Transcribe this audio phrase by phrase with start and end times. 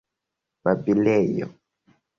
[0.63, 1.47] babilejo